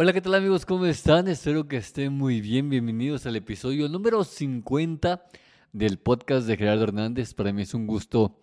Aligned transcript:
Hola, 0.00 0.12
¿qué 0.12 0.20
tal 0.20 0.36
amigos? 0.36 0.64
¿Cómo 0.64 0.86
están? 0.86 1.26
Espero 1.26 1.66
que 1.66 1.78
estén 1.78 2.12
muy 2.12 2.40
bien. 2.40 2.70
Bienvenidos 2.70 3.26
al 3.26 3.34
episodio 3.34 3.88
número 3.88 4.22
50 4.22 5.24
del 5.72 5.98
podcast 5.98 6.46
de 6.46 6.56
Gerardo 6.56 6.84
Hernández. 6.84 7.34
Para 7.34 7.52
mí 7.52 7.62
es 7.62 7.74
un 7.74 7.88
gusto 7.88 8.38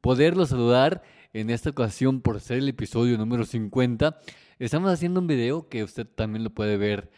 poderlo 0.00 0.46
saludar 0.46 1.02
en 1.32 1.50
esta 1.50 1.70
ocasión 1.70 2.20
por 2.20 2.38
ser 2.38 2.58
el 2.58 2.68
episodio 2.68 3.18
número 3.18 3.44
50. 3.44 4.16
Estamos 4.60 4.92
haciendo 4.92 5.18
un 5.18 5.26
video 5.26 5.68
que 5.68 5.82
usted 5.82 6.06
también 6.06 6.44
lo 6.44 6.50
puede 6.50 6.76
ver 6.76 7.10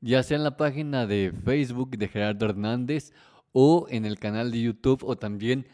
ya 0.00 0.22
sea 0.22 0.38
en 0.38 0.42
la 0.42 0.56
página 0.56 1.06
de 1.06 1.30
Facebook 1.44 1.90
de 1.98 2.08
Gerardo 2.08 2.46
Hernández 2.46 3.12
o 3.52 3.86
en 3.90 4.06
el 4.06 4.18
canal 4.18 4.50
de 4.50 4.62
YouTube 4.62 5.04
o 5.04 5.16
también 5.16 5.66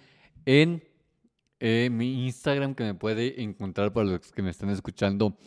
en 0.47 0.83
eh, 1.61 1.91
mi 1.93 2.25
Instagram 2.27 2.75
que 2.75 2.83
me 2.83 2.95
puede 2.95 3.41
encontrar 3.41 3.93
para 3.93 4.11
los 4.11 4.33
que 4.33 4.43
me 4.43 4.51
están 4.51 4.71
escuchando 4.71 5.39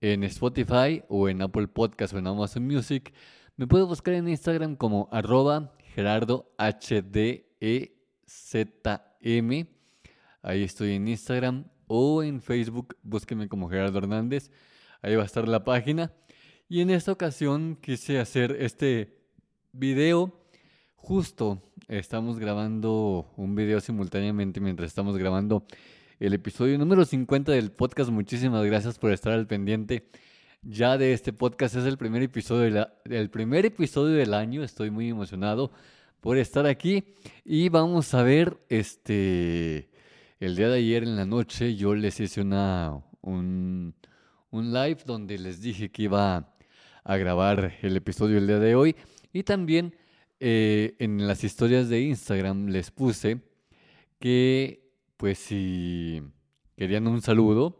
en 0.00 0.24
Spotify 0.24 1.02
o 1.08 1.28
en 1.28 1.42
Apple 1.42 1.68
Podcast 1.68 2.14
o 2.14 2.18
en 2.18 2.26
Amazon 2.26 2.66
Music. 2.66 3.12
Me 3.56 3.66
puede 3.66 3.84
buscar 3.84 4.14
en 4.14 4.28
Instagram 4.28 4.76
como 4.76 5.08
arroba 5.12 5.74
Gerardo 5.94 6.50
HDEZM. 6.58 7.50
Ahí 10.42 10.62
estoy 10.62 10.92
en 10.92 11.08
Instagram 11.08 11.66
o 11.86 12.22
en 12.22 12.40
Facebook. 12.40 12.96
Búsqueme 13.02 13.48
como 13.48 13.68
Gerardo 13.68 13.98
Hernández. 13.98 14.50
Ahí 15.02 15.16
va 15.16 15.22
a 15.22 15.26
estar 15.26 15.46
la 15.46 15.64
página. 15.64 16.12
Y 16.68 16.80
en 16.80 16.90
esta 16.90 17.12
ocasión 17.12 17.76
quise 17.80 18.18
hacer 18.18 18.56
este 18.60 19.18
video. 19.72 20.32
Justo 20.94 21.62
estamos 21.88 22.38
grabando 22.38 23.32
un 23.36 23.54
video 23.54 23.80
simultáneamente 23.80 24.60
mientras 24.60 24.88
estamos 24.88 25.16
grabando 25.16 25.66
el 26.20 26.34
episodio 26.34 26.76
número 26.76 27.06
50 27.06 27.50
del 27.52 27.72
podcast. 27.72 28.10
Muchísimas 28.10 28.64
gracias 28.66 28.98
por 28.98 29.10
estar 29.10 29.32
al 29.32 29.46
pendiente 29.46 30.04
ya 30.62 30.98
de 30.98 31.14
este 31.14 31.32
podcast. 31.32 31.76
Es 31.76 31.86
el 31.86 31.96
primer 31.96 32.22
episodio, 32.22 32.86
del 33.06 33.30
primer 33.30 33.64
episodio 33.64 34.16
del 34.16 34.34
año. 34.34 34.62
Estoy 34.62 34.90
muy 34.90 35.08
emocionado 35.08 35.72
por 36.20 36.36
estar 36.36 36.66
aquí. 36.66 37.04
Y 37.42 37.70
vamos 37.70 38.12
a 38.12 38.22
ver, 38.22 38.58
este, 38.68 39.88
el 40.40 40.56
día 40.56 40.68
de 40.68 40.76
ayer 40.76 41.04
en 41.04 41.16
la 41.16 41.24
noche 41.24 41.74
yo 41.74 41.94
les 41.94 42.20
hice 42.20 42.42
una, 42.42 43.02
un, 43.22 43.94
un 44.50 44.72
live 44.74 44.98
donde 45.06 45.38
les 45.38 45.62
dije 45.62 45.90
que 45.90 46.02
iba 46.02 46.54
a 47.02 47.16
grabar 47.16 47.78
el 47.80 47.96
episodio 47.96 48.36
el 48.36 48.46
día 48.46 48.58
de 48.58 48.74
hoy. 48.74 48.94
Y 49.32 49.42
también 49.42 49.96
eh, 50.38 50.96
en 50.98 51.26
las 51.26 51.44
historias 51.44 51.88
de 51.88 52.02
Instagram 52.02 52.66
les 52.66 52.90
puse 52.90 53.40
que 54.18 54.79
pues 55.20 55.38
si 55.38 56.22
querían 56.78 57.06
un 57.06 57.20
saludo, 57.20 57.76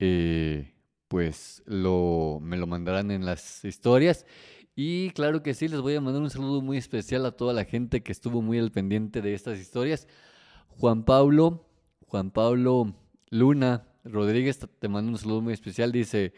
eh, 0.00 0.74
pues 1.06 1.62
lo, 1.64 2.40
me 2.42 2.56
lo 2.56 2.66
mandarán 2.66 3.12
en 3.12 3.24
las 3.24 3.64
historias. 3.64 4.26
Y 4.74 5.10
claro 5.10 5.44
que 5.44 5.54
sí, 5.54 5.68
les 5.68 5.80
voy 5.80 5.94
a 5.94 6.00
mandar 6.00 6.22
un 6.22 6.30
saludo 6.30 6.60
muy 6.60 6.76
especial 6.76 7.24
a 7.24 7.36
toda 7.36 7.52
la 7.52 7.64
gente 7.64 8.02
que 8.02 8.10
estuvo 8.10 8.42
muy 8.42 8.58
al 8.58 8.72
pendiente 8.72 9.22
de 9.22 9.32
estas 9.32 9.60
historias. 9.60 10.08
Juan 10.66 11.04
Pablo, 11.04 11.68
Juan 12.08 12.32
Pablo 12.32 12.96
Luna 13.30 13.86
Rodríguez, 14.02 14.58
te 14.58 14.88
mando 14.88 15.12
un 15.12 15.18
saludo 15.18 15.40
muy 15.40 15.52
especial. 15.52 15.92
Dice, 15.92 16.32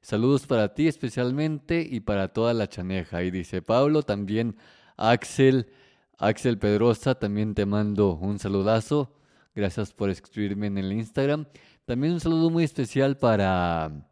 saludos 0.00 0.46
para 0.46 0.74
ti 0.74 0.86
especialmente 0.86 1.84
y 1.90 1.98
para 1.98 2.28
toda 2.28 2.54
la 2.54 2.68
chaneja. 2.68 3.24
Y 3.24 3.32
dice, 3.32 3.62
Pablo, 3.62 4.04
también 4.04 4.54
Axel, 4.96 5.72
Axel 6.18 6.56
Pedrosa, 6.56 7.16
también 7.16 7.56
te 7.56 7.66
mando 7.66 8.14
un 8.14 8.38
saludazo. 8.38 9.10
Gracias 9.54 9.92
por 9.92 10.10
escribirme 10.10 10.66
en 10.66 10.78
el 10.78 10.92
Instagram. 10.92 11.46
También 11.84 12.14
un 12.14 12.20
saludo 12.20 12.50
muy 12.50 12.64
especial 12.64 13.16
para 13.16 14.08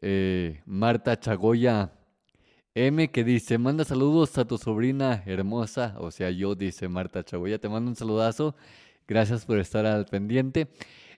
eh, 0.00 0.60
Marta 0.66 1.18
Chagoya 1.18 1.92
M 2.74 3.10
que 3.10 3.22
dice, 3.22 3.58
manda 3.58 3.84
saludos 3.84 4.38
a 4.38 4.46
tu 4.46 4.58
sobrina 4.58 5.22
hermosa, 5.26 5.94
o 5.98 6.10
sea, 6.10 6.30
yo 6.30 6.54
dice 6.54 6.88
Marta 6.88 7.22
Chagoya, 7.22 7.58
te 7.58 7.68
mando 7.68 7.90
un 7.90 7.96
saludazo. 7.96 8.56
Gracias 9.06 9.44
por 9.44 9.58
estar 9.58 9.84
al 9.84 10.06
pendiente. 10.06 10.68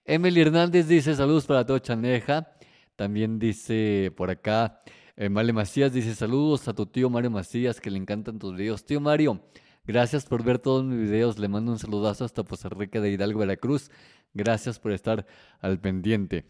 Emily 0.04 0.40
Hernández 0.40 0.88
dice, 0.88 1.14
saludos 1.14 1.46
para 1.46 1.64
toda 1.64 1.80
Chaneja. 1.80 2.52
También 2.96 3.38
dice 3.38 4.12
por 4.16 4.30
acá, 4.30 4.82
eh, 5.16 5.28
Macías 5.28 5.92
dice, 5.92 6.14
saludos 6.14 6.66
a 6.68 6.74
tu 6.74 6.86
tío 6.86 7.08
Mario 7.08 7.30
Macías, 7.30 7.80
que 7.80 7.90
le 7.90 7.98
encantan 7.98 8.38
tus 8.38 8.56
videos. 8.56 8.84
Tío 8.84 9.00
Mario, 9.00 9.40
Gracias 9.86 10.24
por 10.24 10.42
ver 10.42 10.58
todos 10.58 10.82
mis 10.82 10.98
videos. 10.98 11.38
Le 11.38 11.48
mando 11.48 11.70
un 11.70 11.78
saludazo 11.78 12.24
hasta 12.24 12.42
Poza 12.42 12.70
Rica 12.70 13.00
de 13.00 13.10
Hidalgo, 13.10 13.40
Veracruz. 13.40 13.90
Gracias 14.32 14.78
por 14.78 14.92
estar 14.92 15.26
al 15.60 15.78
pendiente. 15.78 16.46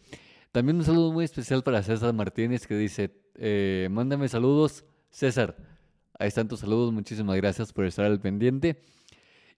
También 0.53 0.77
un 0.77 0.85
saludo 0.85 1.11
muy 1.11 1.25
especial 1.25 1.61
para 1.61 1.83
César 1.83 2.13
Martínez 2.13 2.65
que 2.65 2.77
dice, 2.77 3.13
eh, 3.35 3.89
mándame 3.91 4.29
saludos. 4.29 4.85
César, 5.09 5.57
ahí 6.17 6.29
están 6.29 6.47
tus 6.47 6.61
saludos. 6.61 6.93
Muchísimas 6.93 7.35
gracias 7.35 7.73
por 7.73 7.83
estar 7.83 8.05
al 8.05 8.21
pendiente. 8.21 8.81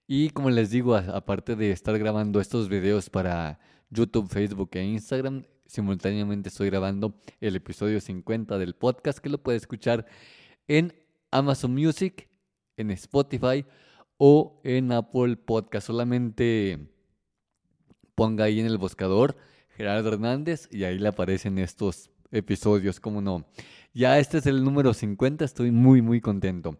Y 0.07 0.31
como 0.31 0.49
les 0.49 0.71
digo, 0.71 0.95
aparte 0.95 1.55
de 1.55 1.71
estar 1.71 1.99
grabando 1.99 2.39
estos 2.39 2.69
videos 2.69 3.11
para 3.11 3.59
YouTube, 3.91 4.27
Facebook 4.27 4.71
e 4.73 4.83
Instagram, 4.83 5.43
simultáneamente 5.67 6.49
estoy 6.49 6.71
grabando 6.71 7.13
el 7.41 7.55
episodio 7.55 8.01
50 8.01 8.57
del 8.57 8.73
podcast 8.73 9.19
que 9.19 9.29
lo 9.29 9.37
puede 9.37 9.57
escuchar 9.57 10.07
en 10.67 10.93
Amazon 11.29 11.75
Music, 11.75 12.27
en 12.77 12.91
Spotify 12.91 13.65
o 14.17 14.61
en 14.63 14.91
Apple 14.91 15.35
Podcast. 15.35 15.87
Solamente 15.87 16.79
ponga 18.15 18.45
ahí 18.45 18.59
en 18.59 18.65
el 18.65 18.77
buscador 18.77 19.35
Gerardo 19.75 20.09
Hernández 20.09 20.67
y 20.71 20.83
ahí 20.85 20.97
le 20.97 21.09
aparecen 21.09 21.57
estos 21.57 22.09
episodios, 22.31 22.99
como 22.99 23.21
no. 23.21 23.45
Ya 23.93 24.19
este 24.19 24.39
es 24.39 24.45
el 24.45 24.63
número 24.63 24.93
50, 24.93 25.45
estoy 25.45 25.71
muy, 25.71 26.01
muy 26.01 26.21
contento. 26.21 26.77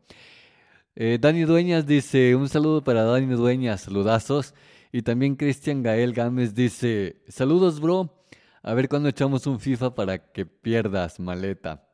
Eh, 0.95 1.19
Dani 1.21 1.43
Dueñas 1.43 1.85
dice, 1.85 2.35
un 2.35 2.49
saludo 2.49 2.83
para 2.83 3.03
Dani 3.03 3.35
Dueñas, 3.35 3.81
saludazos. 3.81 4.55
Y 4.91 5.01
también 5.03 5.35
Cristian 5.35 5.83
Gael 5.83 6.13
Gámez 6.13 6.55
dice, 6.55 7.21
saludos 7.27 7.79
bro, 7.79 8.23
a 8.63 8.73
ver 8.73 8.89
cuándo 8.89 9.09
echamos 9.09 9.45
un 9.45 9.59
FIFA 9.59 9.93
para 9.93 10.31
que 10.31 10.45
pierdas 10.45 11.19
maleta. 11.19 11.87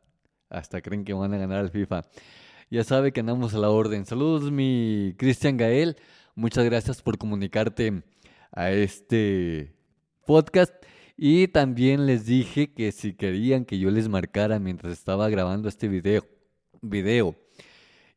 Hasta 0.50 0.81
creen 0.81 1.03
que 1.03 1.14
van 1.14 1.34
a 1.34 1.38
ganar 1.38 1.59
al 1.59 1.70
FIFA. 1.70 2.03
Ya 2.73 2.84
sabe 2.84 3.11
que 3.11 3.19
andamos 3.19 3.53
a 3.53 3.59
la 3.59 3.69
orden. 3.69 4.03
Saludos, 4.03 4.51
mi 4.51 5.13
Cristian 5.19 5.57
Gael. 5.57 5.95
Muchas 6.34 6.66
gracias 6.66 7.03
por 7.03 7.19
comunicarte 7.19 8.01
a 8.51 8.72
este 8.72 9.75
podcast. 10.25 10.73
Y 11.16 11.50
también 11.50 12.07
les 12.07 12.25
dije 12.25 12.73
que 12.73 12.91
si 12.91 13.13
querían 13.13 13.66
que 13.66 13.78
yo 13.78 13.91
les 13.91 14.09
marcara 14.09 14.57
mientras 14.57 14.91
estaba 14.91 15.29
grabando 15.29 15.69
este 15.69 15.88
video, 15.88 16.25
video 16.81 17.35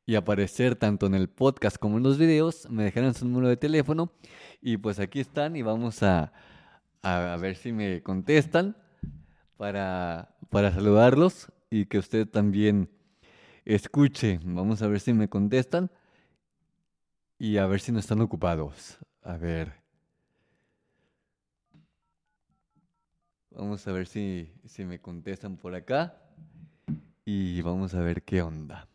y 0.06 0.14
aparecer 0.14 0.74
tanto 0.74 1.04
en 1.04 1.14
el 1.14 1.28
podcast 1.28 1.76
como 1.76 1.98
en 1.98 2.04
los 2.04 2.16
videos, 2.16 2.66
me 2.70 2.82
dejaron 2.82 3.12
su 3.12 3.26
número 3.26 3.48
de 3.50 3.58
teléfono. 3.58 4.10
Y 4.62 4.78
pues 4.78 4.98
aquí 5.00 5.20
están 5.20 5.54
y 5.56 5.60
vamos 5.60 6.02
a, 6.02 6.32
a 7.02 7.36
ver 7.36 7.56
si 7.56 7.72
me 7.72 8.02
contestan 8.02 8.74
para, 9.58 10.34
para 10.48 10.72
saludarlos 10.72 11.52
y 11.68 11.84
que 11.84 11.98
usted 11.98 12.26
también 12.26 12.95
escuche. 13.66 14.40
Vamos 14.44 14.80
a 14.80 14.86
ver 14.86 15.00
si 15.00 15.12
me 15.12 15.28
contestan 15.28 15.90
y 17.38 17.58
a 17.58 17.66
ver 17.66 17.80
si 17.80 17.92
no 17.92 17.98
están 17.98 18.20
ocupados. 18.20 18.98
A 19.22 19.36
ver. 19.36 19.74
Vamos 23.50 23.86
a 23.86 23.92
ver 23.92 24.06
si, 24.06 24.52
si 24.64 24.84
me 24.84 25.00
contestan 25.00 25.56
por 25.56 25.74
acá 25.74 26.22
y 27.24 27.60
vamos 27.62 27.94
a 27.94 28.00
ver 28.00 28.22
qué 28.22 28.42
onda. 28.42 28.88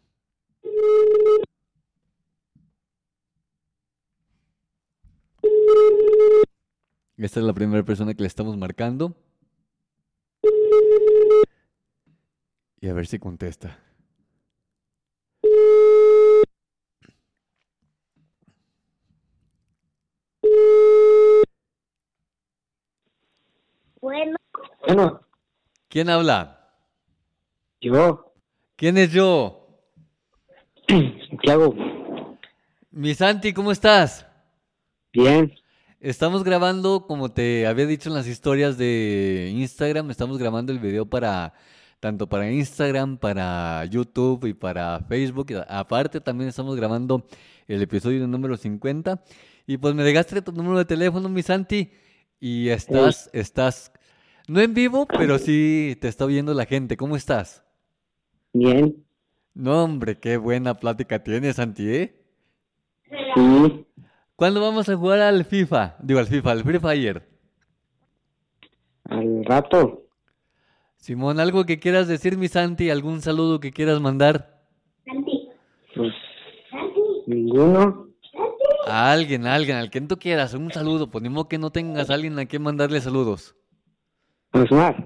Esta 7.18 7.40
es 7.40 7.46
la 7.46 7.54
primera 7.54 7.84
persona 7.84 8.14
que 8.14 8.24
le 8.24 8.28
estamos 8.28 8.58
marcando. 8.58 9.16
Y 12.80 12.88
a 12.88 12.94
ver 12.94 13.06
si 13.06 13.20
contesta. 13.20 13.78
Bueno. 24.12 24.36
Bueno, 24.86 25.22
¿Quién 25.88 26.10
habla? 26.10 26.70
yo, 27.80 28.34
¿Quién 28.76 28.98
es 28.98 29.14
yo? 29.14 29.80
Santiago, 31.30 31.74
Mi 32.92 33.16
Santi, 33.16 33.54
¿cómo 33.54 33.72
estás? 33.72 34.28
bien. 35.14 35.54
Estamos 36.02 36.44
grabando, 36.44 37.08
como 37.08 37.30
te 37.30 37.66
había 37.68 37.86
dicho 37.86 38.10
en 38.10 38.16
las 38.16 38.28
historias 38.28 38.78
de 38.78 39.54
Instagram, 39.56 40.12
estamos 40.12 40.38
grabando 40.38 40.74
el 40.74 40.80
video 40.80 41.06
para 41.06 41.54
tanto 42.02 42.28
para 42.28 42.52
Instagram, 42.52 43.18
para 43.18 43.86
YouTube 43.86 44.46
y 44.46 44.54
para 44.54 45.00
Facebook. 45.08 45.54
Aparte 45.70 46.20
también 46.20 46.50
estamos 46.50 46.76
grabando 46.76 47.26
el 47.66 47.82
episodio 47.82 48.28
número 48.28 48.58
50. 48.58 49.24
Y 49.68 49.78
pues 49.78 49.96
me 49.96 50.04
dejaste 50.04 50.42
tu 50.42 50.52
número 50.52 50.80
de 50.80 50.86
teléfono, 50.86 51.30
mi 51.30 51.44
Santi, 51.44 51.94
y 52.42 52.68
estás, 52.68 53.30
estás, 53.32 53.94
no 54.48 54.60
en 54.62 54.74
vivo, 54.74 55.08
pero 55.08 55.38
sí 55.38 55.98
te 56.02 56.08
está 56.08 56.26
oyendo 56.26 56.54
la 56.54 56.66
gente. 56.66 56.98
¿Cómo 56.98 57.16
estás? 57.16 57.64
Bien. 58.54 59.04
No, 59.54 59.84
hombre, 59.84 60.20
qué 60.20 60.38
buena 60.38 60.76
plática 60.76 61.24
tienes, 61.24 61.58
Santi, 61.58 61.90
¿eh? 61.90 62.16
Sí. 63.36 63.86
¿Cuándo 64.36 64.62
vamos 64.62 64.90
a 64.90 64.96
jugar 64.96 65.20
al 65.20 65.46
FIFA? 65.46 65.98
Digo, 66.00 66.20
al 66.20 66.28
FIFA, 66.28 66.52
al 66.52 66.64
Free 66.64 66.80
Fire. 66.80 67.30
Al 69.06 69.46
rato. 69.46 70.08
Simón, 70.98 71.40
¿algo 71.40 71.66
que 71.66 71.80
quieras 71.80 72.08
decir, 72.08 72.38
mi 72.38 72.48
Santi? 72.48 72.90
¿Algún 72.90 73.22
saludo 73.22 73.60
que 73.60 73.72
quieras 73.72 74.00
mandar? 74.00 74.62
Pues, 75.96 76.14
ninguno. 77.28 78.08
A 78.88 79.12
alguien, 79.12 79.46
a 79.46 79.56
alguien, 79.56 79.78
al 79.78 79.90
que 79.90 80.02
tú 80.02 80.18
quieras, 80.18 80.54
un 80.54 80.72
saludo. 80.72 81.10
Pues 81.10 81.22
ni 81.24 81.30
modo 81.30 81.48
que 81.48 81.58
no 81.58 81.72
tengas 81.72 82.10
a 82.10 82.14
alguien 82.14 82.38
a 82.40 82.46
quien 82.46 82.62
mandarle 82.62 83.02
saludos. 83.02 83.56
Osmar. 84.54 85.06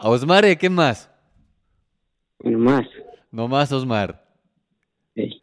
A 0.00 0.08
Osmar, 0.08 0.44
¿y 0.44 0.50
a 0.50 0.56
quién 0.56 0.72
más? 0.72 1.10
Nomás. 2.38 2.86
No 3.30 3.48
más 3.48 3.72
Osmar. 3.72 4.24
Sí. 5.14 5.42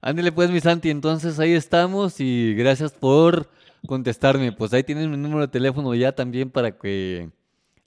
Ándale 0.00 0.32
pues, 0.32 0.50
mi 0.50 0.60
Santi, 0.60 0.90
entonces 0.90 1.38
ahí 1.38 1.52
estamos 1.52 2.20
y 2.20 2.54
gracias 2.54 2.92
por 2.92 3.48
contestarme. 3.86 4.52
Pues 4.52 4.72
ahí 4.72 4.82
tienes 4.82 5.08
mi 5.08 5.16
número 5.16 5.42
de 5.42 5.48
teléfono 5.48 5.94
ya 5.94 6.12
también 6.12 6.50
para 6.50 6.76
que 6.76 7.30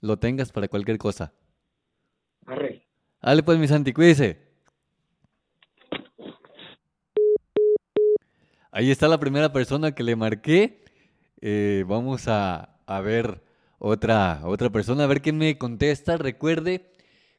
lo 0.00 0.18
tengas 0.18 0.50
para 0.50 0.68
cualquier 0.68 0.98
cosa. 0.98 1.32
Arre. 2.46 2.82
Dale 3.22 3.42
pues, 3.42 3.58
mi 3.58 3.68
Santi, 3.68 3.92
cuídese. 3.92 4.50
Ahí 8.72 8.90
está 8.90 9.08
la 9.08 9.20
primera 9.20 9.52
persona 9.52 9.92
que 9.92 10.02
le 10.02 10.16
marqué. 10.16 10.84
Eh, 11.40 11.84
vamos 11.86 12.28
a, 12.28 12.76
a 12.86 13.00
ver 13.00 13.42
otra, 13.82 14.42
otra 14.44 14.68
persona, 14.68 15.04
a 15.04 15.06
ver 15.06 15.22
quién 15.22 15.38
me 15.38 15.56
contesta. 15.56 16.18
Recuerde 16.18 16.92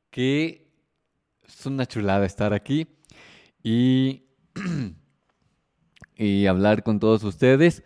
que 0.09 0.73
es 1.47 1.65
una 1.67 1.85
chulada 1.85 2.25
estar 2.25 2.51
aquí 2.51 2.87
y, 3.63 4.23
y 6.17 6.47
hablar 6.47 6.81
con 6.81 6.99
todos 6.99 7.23
ustedes. 7.23 7.83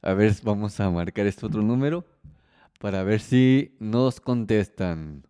A 0.00 0.14
ver, 0.14 0.34
vamos 0.42 0.80
a 0.80 0.88
marcar 0.88 1.26
este 1.26 1.44
otro 1.44 1.60
número 1.60 2.06
para 2.78 3.02
ver 3.02 3.20
si 3.20 3.76
nos 3.80 4.18
contestan. 4.18 5.26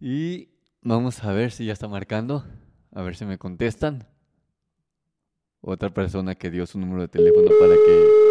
Y 0.00 0.48
vamos 0.82 1.22
a 1.22 1.32
ver 1.32 1.52
si 1.52 1.66
ya 1.66 1.72
está 1.72 1.86
marcando. 1.86 2.44
A 2.90 3.02
ver 3.02 3.14
si 3.14 3.24
me 3.26 3.38
contestan. 3.38 4.08
Otra 5.60 5.94
persona 5.94 6.34
que 6.34 6.50
dio 6.50 6.66
su 6.66 6.80
número 6.80 7.02
de 7.02 7.08
teléfono 7.08 7.48
para 7.60 7.74
que... 7.74 8.25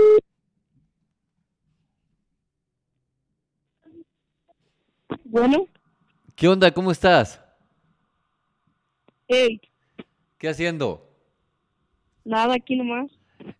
Bueno, 5.35 5.67
¿Qué 6.33 6.47
onda? 6.47 6.71
¿Cómo 6.71 6.91
estás? 6.91 7.41
hey, 9.27 9.59
¿Qué 10.37 10.47
haciendo? 10.47 11.09
nada 12.23 12.55
aquí 12.55 12.77
nomás. 12.77 13.11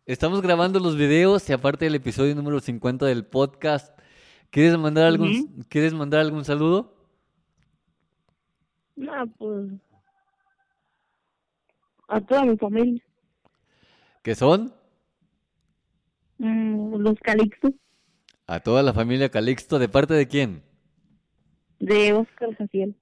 Estamos 0.05 0.41
grabando 0.41 0.79
los 0.79 0.95
videos 0.95 1.49
y 1.49 1.51
aparte 1.51 1.83
del 1.83 1.95
episodio 1.95 2.33
número 2.33 2.61
50 2.61 3.07
del 3.07 3.25
podcast. 3.25 3.99
¿Quieres 4.51 4.77
mandar 4.77 5.03
algún, 5.03 5.65
¿quieres 5.67 5.93
mandar 5.93 6.21
algún 6.21 6.45
saludo? 6.45 6.95
Nada, 8.95 9.25
pues. 9.37 9.69
A 12.07 12.21
toda 12.21 12.45
mi 12.45 12.55
familia. 12.55 13.03
¿Qué 14.23 14.33
son? 14.33 14.73
Mm, 16.37 16.95
los 17.01 17.19
Calixto 17.19 17.67
A 18.47 18.61
toda 18.61 18.81
la 18.81 18.93
familia 18.93 19.27
Calixto. 19.27 19.77
¿De 19.77 19.89
parte 19.89 20.13
de 20.13 20.29
quién? 20.29 20.63
De 21.79 22.13
Oscar 22.13 22.55
Jaciel. 22.55 22.95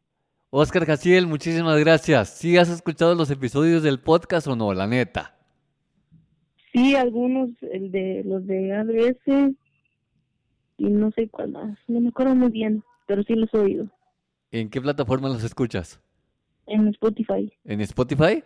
Oscar 0.49 0.85
Jaciel, 0.85 1.27
muchísimas 1.27 1.79
gracias. 1.79 2.29
¿Sí 2.37 2.57
has 2.57 2.69
escuchado 2.69 3.15
los 3.15 3.31
episodios 3.31 3.83
del 3.83 3.99
podcast 3.99 4.47
o 4.47 4.55
no? 4.55 4.73
La 4.73 4.87
neta. 4.87 5.35
Sí, 6.71 6.95
algunos, 6.95 7.49
el 7.71 7.91
de 7.91 8.23
los 8.25 8.45
de 8.45 8.73
ADS 8.73 9.55
y 10.77 10.89
no 10.89 11.11
sé 11.11 11.27
cuál 11.29 11.49
más. 11.51 11.77
No 11.87 11.99
me 11.99 12.09
acuerdo 12.09 12.35
muy 12.35 12.49
bien, 12.49 12.83
pero 13.07 13.23
sí 13.23 13.33
los 13.35 13.53
he 13.53 13.57
oído. 13.57 13.87
¿En 14.51 14.69
qué 14.69 14.81
plataforma 14.81 15.29
los 15.29 15.43
escuchas? 15.43 15.99
En 16.67 16.87
Spotify. 16.89 17.51
¿En 17.65 17.81
Spotify? 17.81 18.43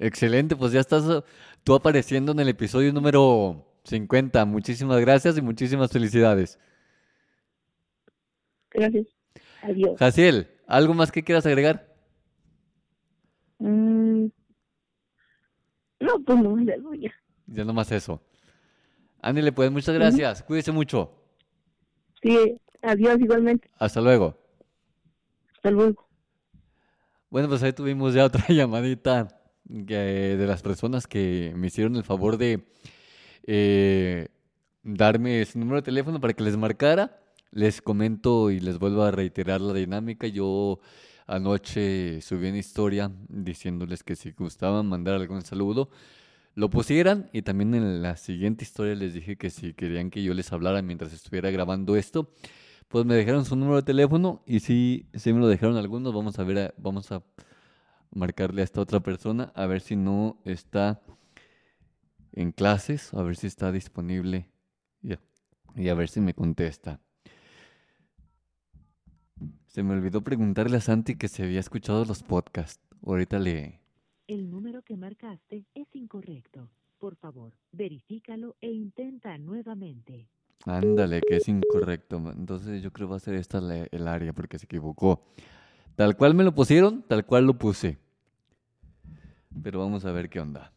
Excelente, 0.00 0.56
pues 0.56 0.72
ya 0.72 0.80
estás 0.80 1.04
uh, 1.04 1.22
tú 1.62 1.74
apareciendo 1.74 2.32
en 2.32 2.40
el 2.40 2.48
episodio 2.48 2.92
número 2.92 3.66
50. 3.84 4.44
Muchísimas 4.46 5.00
gracias 5.00 5.36
y 5.36 5.42
muchísimas 5.42 5.90
felicidades. 5.90 6.58
Gracias. 8.78 9.06
Adiós. 9.62 9.98
Jaciel, 9.98 10.48
¿algo 10.66 10.94
más 10.94 11.10
que 11.12 11.22
quieras 11.24 11.46
agregar? 11.46 11.94
Mm, 13.58 14.26
No, 16.00 16.22
pues 16.24 16.38
no, 16.38 16.60
ya 16.62 16.76
ya. 17.00 17.10
Ya 17.46 17.64
nomás 17.64 17.90
eso. 17.92 18.22
Ándale, 19.20 19.50
pues 19.52 19.70
muchas 19.70 19.94
gracias. 19.94 20.42
Cuídese 20.44 20.70
mucho. 20.70 21.12
Sí, 22.22 22.60
adiós 22.82 23.18
igualmente. 23.20 23.68
Hasta 23.78 24.00
luego. 24.00 24.38
Hasta 25.56 25.70
luego. 25.70 26.08
Bueno, 27.30 27.48
pues 27.48 27.62
ahí 27.62 27.72
tuvimos 27.72 28.14
ya 28.14 28.24
otra 28.24 28.44
llamadita 28.48 29.28
que- 29.86 30.36
de 30.38 30.46
las 30.46 30.62
personas 30.62 31.06
que 31.06 31.52
me 31.56 31.66
hicieron 31.66 31.96
el 31.96 32.04
favor 32.04 32.36
de 32.38 32.64
eh, 33.44 34.28
darme 34.82 35.44
su 35.46 35.58
número 35.58 35.76
de 35.76 35.82
teléfono 35.82 36.20
para 36.20 36.32
que 36.32 36.44
les 36.44 36.56
marcara. 36.56 37.20
Les 37.50 37.80
comento 37.82 38.50
y 38.50 38.60
les 38.60 38.78
vuelvo 38.78 39.02
a 39.02 39.10
reiterar 39.10 39.60
la 39.60 39.72
dinámica. 39.72 40.26
Yo 40.26 40.80
anoche 41.26 42.20
subí 42.22 42.48
una 42.48 42.58
historia 42.58 43.10
diciéndoles 43.28 44.02
que 44.02 44.16
si 44.16 44.32
gustaban 44.32 44.86
mandar 44.86 45.14
algún 45.14 45.42
saludo, 45.42 45.90
lo 46.54 46.70
pusieran. 46.70 47.30
Y 47.32 47.42
también 47.42 47.74
en 47.74 48.02
la 48.02 48.16
siguiente 48.16 48.64
historia 48.64 48.94
les 48.94 49.14
dije 49.14 49.36
que 49.36 49.50
si 49.50 49.74
querían 49.74 50.10
que 50.10 50.22
yo 50.22 50.34
les 50.34 50.52
hablara 50.52 50.82
mientras 50.82 51.12
estuviera 51.12 51.50
grabando 51.50 51.96
esto, 51.96 52.32
pues 52.88 53.04
me 53.06 53.14
dejaron 53.14 53.44
su 53.44 53.56
número 53.56 53.76
de 53.76 53.82
teléfono 53.84 54.42
y 54.46 54.60
si, 54.60 55.06
si 55.14 55.32
me 55.32 55.40
lo 55.40 55.48
dejaron 55.48 55.76
algunos, 55.76 56.14
vamos 56.14 56.38
a 56.38 56.44
ver, 56.44 56.58
a- 56.58 56.74
vamos 56.78 57.12
a 57.12 57.22
marcarle 58.12 58.62
a 58.62 58.64
esta 58.64 58.80
otra 58.80 59.00
persona 59.00 59.52
a 59.54 59.66
ver 59.66 59.80
si 59.82 59.96
no 59.96 60.40
está 60.44 61.02
en 62.32 62.52
clases, 62.52 63.12
a 63.14 63.22
ver 63.22 63.36
si 63.36 63.46
está 63.46 63.70
disponible 63.72 64.48
y 65.76 65.88
a 65.88 65.94
ver 65.94 66.08
si 66.08 66.20
me 66.20 66.34
contesta. 66.34 67.00
Se 69.68 69.82
me 69.82 69.94
olvidó 69.94 70.22
preguntarle 70.22 70.78
a 70.78 70.80
Santi 70.80 71.16
que 71.16 71.28
se 71.28 71.42
había 71.44 71.60
escuchado 71.60 72.04
los 72.04 72.22
podcasts. 72.22 72.80
Ahorita 73.06 73.38
le... 73.38 73.80
El 74.26 74.50
número 74.50 74.82
que 74.82 74.96
marcaste 74.96 75.64
es 75.74 75.86
incorrecto. 75.94 76.68
Por 76.98 77.16
favor, 77.16 77.52
verifícalo 77.72 78.56
e 78.60 78.70
intenta 78.72 79.38
nuevamente. 79.38 80.28
Ándale, 80.66 81.20
que 81.22 81.36
es 81.36 81.48
incorrecto. 81.48 82.16
Entonces 82.16 82.82
yo 82.82 82.92
creo 82.92 83.06
que 83.08 83.12
va 83.12 83.16
a 83.16 83.20
ser 83.20 83.34
esta 83.34 83.60
la- 83.60 83.86
el 83.90 84.08
área 84.08 84.32
porque 84.32 84.58
se 84.58 84.64
equivocó. 84.64 85.22
Tal 85.96 86.16
cual 86.16 86.34
me 86.34 86.44
lo 86.44 86.54
pusieron, 86.54 87.02
tal 87.02 87.24
cual 87.24 87.46
lo 87.46 87.54
puse. 87.58 87.98
Pero 89.62 89.80
vamos 89.80 90.04
a 90.04 90.12
ver 90.12 90.28
qué 90.28 90.40
onda. 90.40 90.72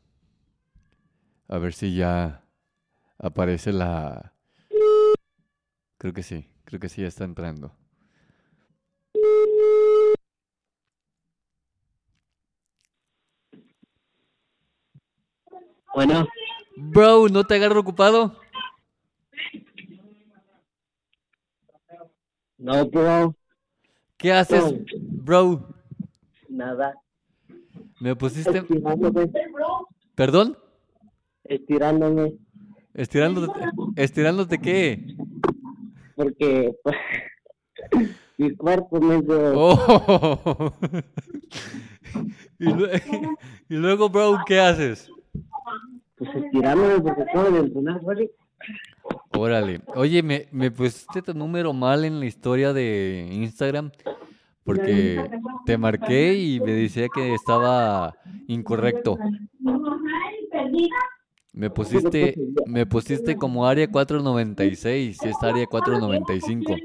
A 1.48 1.58
ver 1.58 1.74
si 1.74 1.96
ya 1.96 2.44
aparece 3.18 3.72
la... 3.74 4.34
Creo 5.98 6.14
que 6.14 6.24
sí, 6.24 6.48
creo 6.66 6.80
que 6.80 6.90
sí 6.90 7.02
ya 7.02 7.08
está 7.08 7.24
entrando. 7.26 7.76
Bueno, 15.94 16.26
Bro, 16.78 17.28
¿no 17.30 17.44
te 17.44 17.56
agarro 17.56 17.80
ocupado? 17.80 18.36
no, 22.58 22.86
bro. 22.86 23.36
¿Qué 24.18 24.32
haces, 24.32 24.74
bro? 24.94 25.68
Nada. 26.50 26.96
¿Me 28.00 28.16
pusiste... 28.16 28.60
Estirándome. 28.60 29.30
¿Perdón? 30.16 30.58
Estirándome. 31.44 32.38
¿Estirándote, 32.94 33.60
estirándote 33.96 34.60
qué? 34.60 35.16
Porque 36.16 36.74
pues, 36.84 36.96
mi 38.38 38.56
cuerpo 38.56 39.00
me 39.00 39.18
hizo... 39.18 39.54
Oh. 39.56 40.74
y, 42.60 42.70
y 43.70 43.78
luego, 43.78 44.10
bro, 44.10 44.40
¿qué 44.46 44.60
haces? 44.60 45.12
Pues 46.22 46.36
estirándome 46.36 47.00
porque 47.00 47.24
acabo 47.24 47.50
de 47.50 47.60
entrenar, 47.62 48.00
güey. 48.02 48.30
Órale. 49.36 49.82
Oye, 49.96 50.22
me, 50.22 50.48
me 50.52 50.70
pusiste 50.70 51.24
tu 51.24 51.34
número 51.34 51.74
mal 51.74 52.06
en 52.06 52.20
la 52.20 52.28
historia 52.28 52.74
de 52.74 53.28
Instagram 53.32 53.90
porque 54.64 55.28
te 55.66 55.80
marqué 55.80 56.36
y 56.36 56.60
me 56.60 56.74
decía 56.74 57.08
que 57.12 57.34
estaba 57.34 58.16
incorrecto. 58.46 59.18
Me 61.54 61.72
pusiste, 61.72 62.36
me 62.68 62.86
pusiste 62.86 63.36
como 63.36 63.66
área 63.66 63.90
496 63.90 65.18
y 65.24 65.28
es 65.28 65.36
área 65.42 65.66
495. 65.66 66.76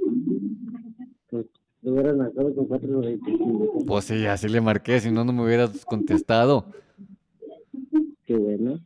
Pues 1.28 1.46
te 1.82 1.90
hubieras 1.90 2.16
marcado 2.16 2.54
con 2.54 2.64
495. 2.68 3.84
Pues 3.86 4.04
sí, 4.06 4.24
así 4.24 4.48
le 4.48 4.62
marqué, 4.62 4.98
si 4.98 5.10
no, 5.10 5.26
no 5.26 5.34
me 5.34 5.44
hubieras 5.44 5.84
contestado. 5.84 6.64
Qué 8.24 8.34
bueno. 8.34 8.80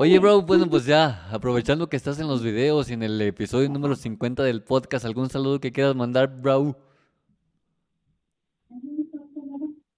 Oye, 0.00 0.20
bro, 0.20 0.42
bueno, 0.46 0.70
pues 0.70 0.86
ya, 0.86 1.28
aprovechando 1.32 1.88
que 1.88 1.96
estás 1.96 2.20
en 2.20 2.28
los 2.28 2.40
videos 2.40 2.88
y 2.88 2.92
en 2.92 3.02
el 3.02 3.20
episodio 3.20 3.68
número 3.68 3.96
50 3.96 4.44
del 4.44 4.62
podcast, 4.62 5.04
¿algún 5.04 5.28
saludo 5.28 5.58
que 5.58 5.72
quieras 5.72 5.96
mandar, 5.96 6.40
bro? 6.40 6.76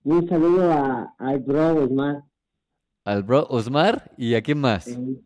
Un 0.03 0.27
saludo 0.27 0.73
a, 0.73 1.15
al 1.19 1.41
bro 1.41 1.85
Osmar 1.85 2.23
Al 3.05 3.23
bro 3.23 3.47
Osmar 3.51 4.11
y 4.17 4.35
a 4.37 4.41
quién 4.41 4.59
más. 4.59 4.89
eh, 4.89 5.21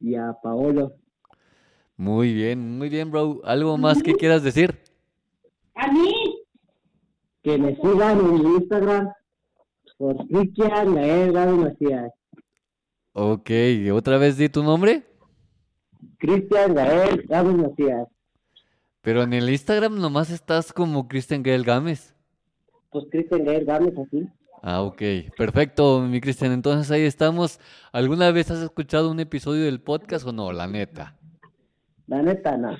y 0.00 0.14
a 0.14 0.32
Paolo. 0.42 0.94
Muy 1.98 2.32
bien, 2.32 2.78
muy 2.78 2.88
bien, 2.88 3.10
bro. 3.10 3.42
¿Algo 3.44 3.76
más 3.76 4.02
que 4.02 4.14
quieras 4.14 4.42
decir? 4.42 4.78
Que 7.42 7.58
me 7.58 7.76
sigan 7.76 8.18
en 8.18 8.46
Instagram 8.46 9.12
por 9.98 10.26
Cristian 10.26 10.94
Gael 10.94 11.32
Macías. 11.58 12.12
Ok, 13.12 13.50
¿otra 13.92 14.18
vez 14.18 14.36
di 14.36 14.48
tu 14.48 14.62
nombre? 14.62 15.02
Cristian 16.18 16.74
Gael 16.74 17.24
Gaby 17.28 17.54
Macías. 17.54 18.08
Pero 19.02 19.22
en 19.22 19.32
el 19.32 19.48
Instagram 19.48 19.98
nomás 19.98 20.30
estás 20.30 20.72
como 20.72 21.08
Cristian 21.08 21.42
Gael 21.42 21.64
Gámez. 21.64 22.14
Pues 22.90 23.06
Cristian 23.10 23.44
Gael 23.44 23.64
Gámez 23.64 23.94
así. 23.98 24.28
Ah, 24.62 24.82
ok. 24.82 25.02
Perfecto, 25.36 26.00
mi 26.00 26.20
Cristian. 26.20 26.52
Entonces 26.52 26.90
ahí 26.90 27.02
estamos. 27.02 27.58
¿Alguna 27.92 28.30
vez 28.30 28.50
has 28.50 28.60
escuchado 28.60 29.10
un 29.10 29.18
episodio 29.20 29.64
del 29.64 29.80
podcast 29.80 30.26
o 30.26 30.32
no? 30.32 30.52
La 30.52 30.66
neta. 30.66 31.16
La 32.06 32.22
neta, 32.22 32.56
no. 32.56 32.76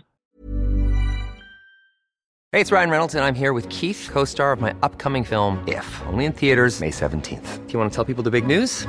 Hey, 2.52 2.60
it's 2.60 2.72
Ryan 2.72 2.90
Reynolds, 2.90 3.14
and 3.14 3.24
I'm 3.24 3.34
here 3.34 3.52
with 3.52 3.68
Keith, 3.68 4.10
co 4.12 4.24
star 4.24 4.52
of 4.52 4.60
my 4.60 4.74
upcoming 4.82 5.24
film, 5.24 5.62
If, 5.68 5.86
only 6.08 6.24
in 6.24 6.32
theaters, 6.32 6.80
May 6.80 6.90
17th. 6.90 7.66
Do 7.66 7.72
you 7.72 7.78
want 7.78 7.92
to 7.92 7.94
tell 7.94 8.04
people 8.04 8.24
the 8.24 8.30
big 8.30 8.44
news? 8.44 8.88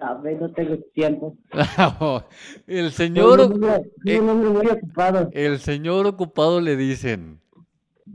A 0.00 0.14
ver, 0.14 0.40
no 0.40 0.52
tengo 0.52 0.76
tiempo. 0.92 1.36
el 2.66 2.90
Soy 2.92 3.06
señor, 3.06 3.40
un 3.40 3.52
hombre, 3.54 3.90
soy 4.04 4.12
eh, 4.12 4.20
un 4.20 4.28
hombre 4.28 4.50
muy 4.50 4.66
ocupado. 4.66 5.30
el 5.32 5.58
señor 5.58 6.06
ocupado 6.06 6.60
le 6.60 6.76
dicen. 6.76 7.40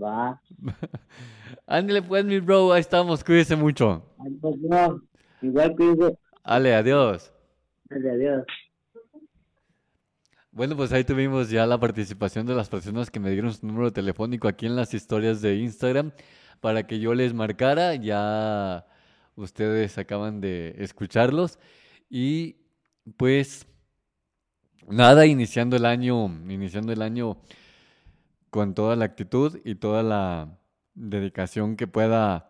Va. 0.02 0.40
Ándale 1.66 2.02
pues, 2.04 2.24
mi 2.26 2.40
bro, 2.40 2.72
ahí 2.72 2.82
estamos, 2.82 3.24
cuídese 3.24 3.56
mucho. 3.56 4.04
Pues, 4.42 4.56
no. 4.60 5.02
Igual 5.42 5.76
digo, 5.78 6.18
Ale, 6.44 6.76
adiós. 6.76 7.34
dale, 7.90 8.12
adiós. 8.12 8.46
Bueno, 10.52 10.76
pues 10.76 10.92
ahí 10.92 11.04
tuvimos 11.04 11.50
ya 11.50 11.66
la 11.66 11.80
participación 11.80 12.46
de 12.46 12.54
las 12.54 12.70
personas 12.70 13.10
que 13.10 13.20
me 13.20 13.32
dieron 13.32 13.54
su 13.54 13.66
número 13.66 13.92
telefónico 13.92 14.48
aquí 14.48 14.66
en 14.66 14.76
las 14.76 14.94
historias 14.94 15.42
de 15.42 15.56
Instagram 15.56 16.12
para 16.60 16.86
que 16.86 17.00
yo 17.00 17.14
les 17.16 17.34
marcara. 17.34 17.96
Ya 17.96 18.86
ustedes 19.44 19.98
acaban 19.98 20.42
de 20.42 20.76
escucharlos. 20.78 21.60
Y 22.10 22.58
pues 23.18 23.66
nada, 24.88 25.26
iniciando 25.26 25.76
el 25.76 25.86
año, 25.86 26.28
iniciando 26.48 26.94
el 26.94 27.02
año 27.02 27.38
con 28.50 28.74
toda 28.74 28.96
la 28.96 29.06
actitud 29.06 29.60
y 29.64 29.76
toda 29.76 30.04
la 30.04 30.60
dedicación 30.94 31.76
que 31.76 31.88
pueda 31.88 32.50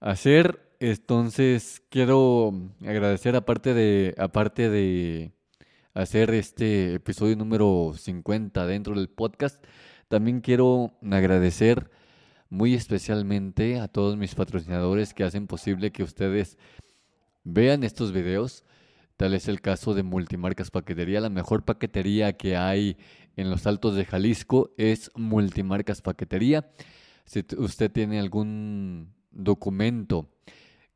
hacer. 0.00 0.60
Entonces 0.80 1.82
quiero 1.90 2.52
agradecer 2.82 3.34
aparte 3.34 3.74
de, 3.74 4.14
aparte 4.18 4.70
de 4.70 5.32
hacer 5.94 6.30
este 6.30 6.94
episodio 6.94 7.34
número 7.36 7.92
50 7.96 8.66
dentro 8.66 8.94
del 8.94 9.08
podcast. 9.08 9.64
También 10.08 10.40
quiero 10.40 10.92
agradecer 11.10 11.90
muy 12.50 12.74
especialmente 12.74 13.78
a 13.78 13.88
todos 13.88 14.16
mis 14.16 14.34
patrocinadores 14.34 15.14
que 15.14 15.24
hacen 15.24 15.46
posible 15.46 15.92
que 15.92 16.02
ustedes 16.02 16.56
vean 17.44 17.84
estos 17.84 18.12
videos. 18.12 18.64
Tal 19.16 19.34
es 19.34 19.48
el 19.48 19.60
caso 19.60 19.94
de 19.94 20.02
Multimarcas 20.02 20.70
Paquetería. 20.70 21.20
La 21.20 21.28
mejor 21.28 21.64
paquetería 21.64 22.36
que 22.36 22.56
hay 22.56 22.96
en 23.36 23.50
los 23.50 23.66
altos 23.66 23.96
de 23.96 24.04
Jalisco 24.04 24.72
es 24.78 25.10
Multimarcas 25.14 26.02
Paquetería. 26.02 26.70
Si 27.24 27.44
usted 27.56 27.90
tiene 27.90 28.18
algún 28.18 29.14
documento 29.30 30.30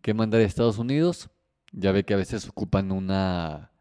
que 0.00 0.14
mandar 0.14 0.40
a 0.40 0.44
Estados 0.44 0.78
Unidos, 0.78 1.30
ya 1.73 1.92
ve 1.92 2.04
que 2.04 2.14
a 2.14 2.18
veces 2.18 2.49
ocupan 2.49 2.92
una 2.92 3.73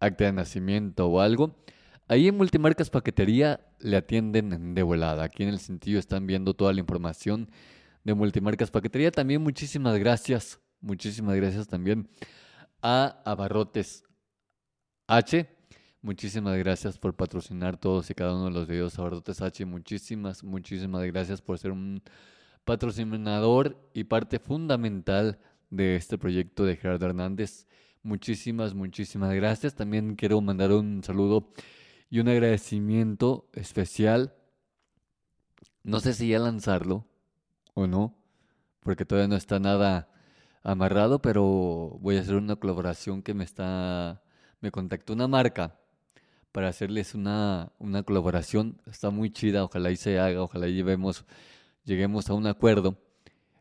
acta 0.00 0.24
de 0.24 0.32
nacimiento 0.32 1.06
o 1.08 1.20
algo. 1.20 1.56
Ahí 2.08 2.28
en 2.28 2.36
Multimarcas 2.36 2.88
Paquetería 2.88 3.66
le 3.80 3.96
atienden 3.96 4.76
de 4.76 4.82
volada. 4.84 5.24
Aquí 5.24 5.42
en 5.42 5.48
el 5.48 5.58
sentido 5.58 5.98
están 5.98 6.24
viendo 6.28 6.54
toda 6.54 6.72
la 6.72 6.78
información 6.78 7.50
de 8.04 8.14
Multimarcas 8.14 8.70
Paquetería. 8.70 9.10
También 9.10 9.42
muchísimas 9.42 9.98
gracias, 9.98 10.60
muchísimas 10.80 11.34
gracias 11.34 11.66
también 11.66 12.08
a 12.80 13.20
Abarrotes 13.24 14.04
H. 15.08 15.48
Muchísimas 16.00 16.56
gracias 16.58 16.96
por 16.96 17.16
patrocinar 17.16 17.76
todos 17.76 18.08
y 18.08 18.14
cada 18.14 18.36
uno 18.36 18.44
de 18.44 18.52
los 18.52 18.68
videos 18.68 18.96
Abarrotes 19.00 19.42
H. 19.42 19.64
Muchísimas, 19.64 20.44
muchísimas 20.44 21.04
gracias 21.06 21.42
por 21.42 21.58
ser 21.58 21.72
un 21.72 22.04
patrocinador 22.64 23.90
y 23.94 24.04
parte 24.04 24.38
fundamental 24.38 25.40
de 25.70 25.96
este 25.96 26.18
proyecto 26.18 26.64
de 26.64 26.76
Gerardo 26.76 27.06
Hernández. 27.06 27.66
Muchísimas, 28.04 28.74
muchísimas 28.74 29.34
gracias. 29.34 29.74
También 29.74 30.14
quiero 30.14 30.40
mandar 30.40 30.70
un 30.70 31.02
saludo 31.02 31.52
y 32.10 32.20
un 32.20 32.28
agradecimiento 32.28 33.48
especial. 33.52 34.34
No 35.82 36.00
sé 36.00 36.14
si 36.14 36.28
ya 36.28 36.38
lanzarlo 36.38 37.06
o 37.74 37.86
no, 37.86 38.16
porque 38.80 39.04
todavía 39.04 39.28
no 39.28 39.36
está 39.36 39.58
nada 39.58 40.08
amarrado, 40.62 41.20
pero 41.20 41.98
voy 42.00 42.16
a 42.16 42.20
hacer 42.20 42.34
una 42.34 42.56
colaboración 42.56 43.22
que 43.22 43.34
me 43.34 43.44
está, 43.44 44.22
me 44.60 44.70
contactó 44.70 45.12
una 45.12 45.28
marca 45.28 45.78
para 46.52 46.68
hacerles 46.68 47.14
una, 47.14 47.72
una 47.78 48.02
colaboración. 48.02 48.80
Está 48.86 49.10
muy 49.10 49.30
chida, 49.30 49.64
ojalá 49.64 49.90
y 49.90 49.96
se 49.96 50.18
haga, 50.18 50.42
ojalá 50.42 50.66
y 50.68 50.74
llevemos, 50.74 51.24
lleguemos 51.84 52.30
a 52.30 52.34
un 52.34 52.46
acuerdo. 52.46 52.98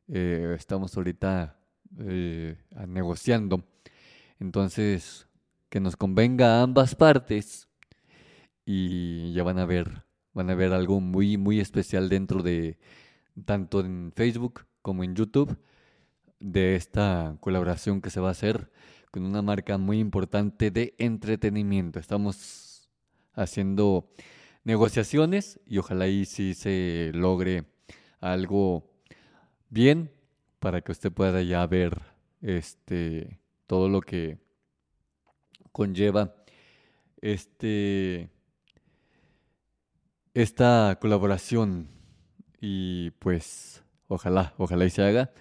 Eh, 0.08 0.56
estamos 0.58 0.96
ahorita 0.96 1.60
eh, 2.00 2.58
negociando. 2.88 3.66
Entonces, 4.40 5.28
que 5.70 5.80
nos 5.80 5.96
convenga 5.96 6.60
a 6.60 6.62
ambas 6.64 6.96
partes 6.96 7.65
y 8.66 9.34
ya 9.34 9.44
van 9.44 9.60
a 9.60 9.66
ver, 9.66 10.04
van 10.34 10.50
a 10.50 10.56
ver 10.56 10.74
algo 10.74 11.00
muy, 11.00 11.38
muy 11.38 11.60
especial 11.60 12.10
dentro 12.10 12.44
de, 12.44 12.78
tanto 13.46 13.82
en 13.82 14.12
Facebook 14.16 14.66
como 14.82 15.04
en 15.04 15.16
YouTube, 15.16 15.58
de 16.40 16.76
esta 16.76 17.38
colaboración 17.40 18.02
que 18.02 18.10
se 18.10 18.20
va 18.20 18.30
a 18.30 18.32
hacer 18.32 18.72
con 19.12 19.24
una 19.24 19.42
marca 19.42 19.78
muy 19.78 20.00
importante 20.00 20.72
de 20.72 20.94
entretenimiento. 20.98 22.00
Estamos 22.00 22.90
haciendo 23.34 24.10
negociaciones 24.64 25.60
y 25.66 25.78
ojalá 25.78 26.06
ahí 26.06 26.26
sí 26.26 26.54
se 26.54 27.12
logre 27.14 27.66
algo 28.20 28.92
bien 29.70 30.12
para 30.60 30.82
que 30.82 30.92
usted 30.92 31.12
pueda 31.12 31.42
ya 31.44 31.66
ver 31.68 32.02
este 32.42 33.40
todo 33.68 33.90
lo 33.90 34.02
que 34.02 34.38
conlleva 35.72 36.36
este 37.22 38.30
esta 40.36 40.98
colaboración 41.00 41.88
y 42.60 43.12
pues 43.20 43.84
ojalá, 44.10 44.54
ojalá 44.58 44.86
y 44.86 44.90
se 44.90 45.02
haga 45.02 45.32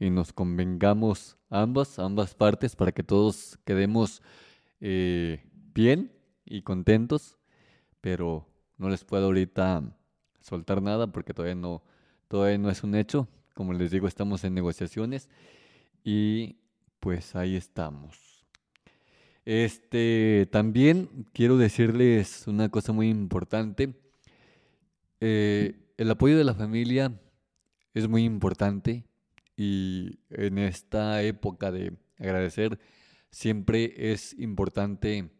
y 0.00 0.08
nos 0.08 0.32
convengamos 0.32 1.36
ambas, 1.50 1.98
ambas 1.98 2.34
partes 2.34 2.74
para 2.74 2.92
que 2.92 3.02
todos 3.02 3.58
quedemos 3.66 4.22
eh, 4.80 5.44
bien 5.74 6.12
y 6.46 6.62
contentos, 6.62 7.36
pero 8.00 8.48
no 8.78 8.88
les 8.88 9.04
puedo 9.04 9.26
ahorita 9.26 9.82
soltar 10.40 10.80
nada 10.80 11.08
porque 11.08 11.34
todavía 11.34 11.54
no, 11.54 11.82
todavía 12.26 12.56
no 12.56 12.70
es 12.70 12.82
un 12.82 12.94
hecho. 12.94 13.28
Como 13.54 13.74
les 13.74 13.90
digo, 13.90 14.08
estamos 14.08 14.44
en 14.44 14.54
negociaciones 14.54 15.28
y 16.02 16.56
pues 17.00 17.36
ahí 17.36 17.54
estamos. 17.54 18.46
Este, 19.44 20.48
también 20.50 21.26
quiero 21.34 21.58
decirles 21.58 22.46
una 22.46 22.70
cosa 22.70 22.92
muy 22.92 23.10
importante. 23.10 24.07
Eh, 25.20 25.92
el 25.96 26.10
apoyo 26.10 26.38
de 26.38 26.44
la 26.44 26.54
familia 26.54 27.12
es 27.94 28.08
muy 28.08 28.24
importante 28.24 29.04
y 29.56 30.20
en 30.30 30.58
esta 30.58 31.22
época 31.22 31.72
de 31.72 31.96
agradecer 32.18 32.78
siempre 33.30 34.12
es 34.12 34.34
importante 34.38 35.30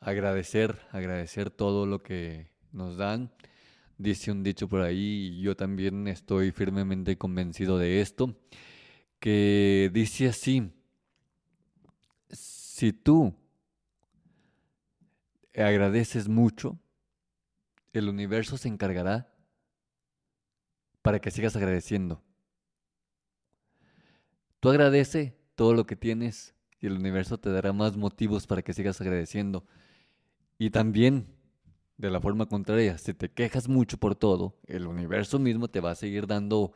agradecer, 0.00 0.80
agradecer 0.90 1.50
todo 1.50 1.86
lo 1.86 2.02
que 2.02 2.50
nos 2.72 2.96
dan. 2.96 3.32
Dice 3.98 4.30
un 4.30 4.42
dicho 4.42 4.68
por 4.68 4.82
ahí 4.82 5.38
y 5.38 5.40
yo 5.40 5.56
también 5.56 6.06
estoy 6.08 6.50
firmemente 6.50 7.16
convencido 7.16 7.78
de 7.78 8.00
esto, 8.00 8.36
que 9.18 9.90
dice 9.92 10.28
así, 10.28 10.70
si 12.30 12.92
tú 12.92 13.34
agradeces 15.54 16.28
mucho, 16.28 16.78
el 17.98 18.08
universo 18.08 18.56
se 18.56 18.68
encargará 18.68 19.32
para 21.02 21.20
que 21.20 21.30
sigas 21.30 21.56
agradeciendo. 21.56 22.22
Tú 24.60 24.70
agradece 24.70 25.38
todo 25.54 25.74
lo 25.74 25.86
que 25.86 25.96
tienes 25.96 26.54
y 26.80 26.86
el 26.86 26.94
universo 26.94 27.38
te 27.38 27.50
dará 27.50 27.72
más 27.72 27.96
motivos 27.96 28.46
para 28.46 28.62
que 28.62 28.72
sigas 28.72 29.00
agradeciendo. 29.00 29.64
Y 30.58 30.70
también, 30.70 31.26
de 31.96 32.10
la 32.10 32.20
forma 32.20 32.46
contraria, 32.46 32.98
si 32.98 33.14
te 33.14 33.30
quejas 33.30 33.68
mucho 33.68 33.98
por 33.98 34.16
todo, 34.16 34.58
el 34.66 34.86
universo 34.86 35.38
mismo 35.38 35.68
te 35.68 35.80
va 35.80 35.92
a 35.92 35.94
seguir 35.94 36.26
dando 36.26 36.72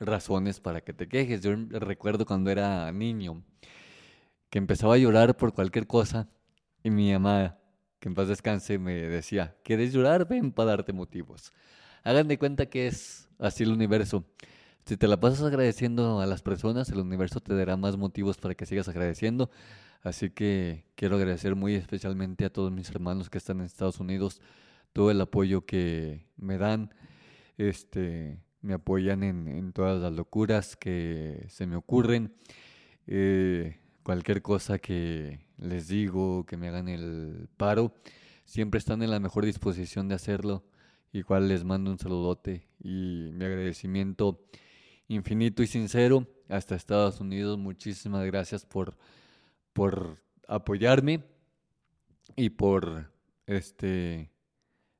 razones 0.00 0.60
para 0.60 0.80
que 0.80 0.92
te 0.92 1.08
quejes. 1.08 1.42
Yo 1.42 1.54
recuerdo 1.70 2.26
cuando 2.26 2.50
era 2.50 2.90
niño 2.92 3.42
que 4.50 4.58
empezaba 4.58 4.94
a 4.94 4.98
llorar 4.98 5.36
por 5.36 5.52
cualquier 5.52 5.86
cosa 5.86 6.28
y 6.82 6.90
mi 6.90 7.12
mamá 7.12 7.58
que 7.98 8.08
en 8.08 8.14
paz 8.14 8.28
descanse, 8.28 8.78
me 8.78 8.94
decía, 8.94 9.56
¿quieres 9.62 9.92
llorar? 9.92 10.28
Ven 10.28 10.52
para 10.52 10.70
darte 10.70 10.92
motivos. 10.92 11.52
Hagan 12.04 12.28
de 12.28 12.38
cuenta 12.38 12.66
que 12.66 12.86
es 12.86 13.28
así 13.38 13.64
el 13.64 13.72
universo. 13.72 14.24
Si 14.84 14.96
te 14.96 15.08
la 15.08 15.18
pasas 15.18 15.42
agradeciendo 15.42 16.20
a 16.20 16.26
las 16.26 16.42
personas, 16.42 16.88
el 16.90 17.00
universo 17.00 17.40
te 17.40 17.54
dará 17.54 17.76
más 17.76 17.96
motivos 17.96 18.36
para 18.36 18.54
que 18.54 18.66
sigas 18.66 18.88
agradeciendo. 18.88 19.50
Así 20.02 20.30
que 20.30 20.84
quiero 20.94 21.16
agradecer 21.16 21.56
muy 21.56 21.74
especialmente 21.74 22.44
a 22.44 22.52
todos 22.52 22.70
mis 22.70 22.88
hermanos 22.90 23.28
que 23.28 23.38
están 23.38 23.58
en 23.58 23.66
Estados 23.66 23.98
Unidos, 23.98 24.40
todo 24.92 25.10
el 25.10 25.20
apoyo 25.20 25.66
que 25.66 26.26
me 26.36 26.58
dan, 26.58 26.94
este, 27.58 28.38
me 28.60 28.74
apoyan 28.74 29.24
en, 29.24 29.72
todas 29.72 30.00
las 30.00 30.12
locuras 30.12 30.76
que 30.76 31.46
se 31.48 31.66
me 31.66 31.74
ocurren. 31.74 32.34
Eh, 33.08 33.80
cualquier 34.04 34.42
cosa 34.42 34.78
que 34.78 35.45
les 35.58 35.88
digo, 35.88 36.44
que 36.46 36.56
me 36.56 36.68
hagan 36.68 36.88
el 36.88 37.48
paro, 37.56 37.94
siempre 38.44 38.78
están 38.78 39.02
en 39.02 39.10
la 39.10 39.20
mejor 39.20 39.44
disposición 39.44 40.08
de 40.08 40.14
hacerlo. 40.14 40.64
Igual 41.12 41.48
les 41.48 41.64
mando 41.64 41.90
un 41.90 41.98
saludote 41.98 42.66
y 42.78 43.30
mi 43.32 43.44
agradecimiento 43.44 44.44
infinito 45.08 45.62
y 45.62 45.66
sincero 45.66 46.26
hasta 46.48 46.74
Estados 46.74 47.20
Unidos. 47.20 47.58
Muchísimas 47.58 48.24
gracias 48.26 48.66
por, 48.66 48.96
por 49.72 50.22
apoyarme 50.48 51.24
y 52.34 52.50
por 52.50 53.10
este 53.46 54.30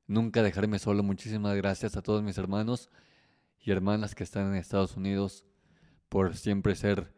nunca 0.07 0.41
dejarme 0.43 0.79
solo. 0.79 1.03
Muchísimas 1.03 1.55
gracias 1.55 1.95
a 1.97 2.01
todos 2.01 2.23
mis 2.23 2.37
hermanos 2.37 2.89
y 3.59 3.71
hermanas 3.71 4.15
que 4.15 4.23
están 4.23 4.47
en 4.47 4.55
Estados 4.55 4.95
Unidos 4.95 5.45
por 6.09 6.35
siempre 6.37 6.75
ser 6.75 7.13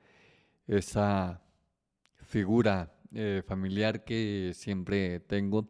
esa 0.68 1.42
figura 2.26 2.99
eh, 3.14 3.42
familiar 3.46 4.04
que 4.04 4.52
siempre 4.54 5.20
tengo 5.20 5.70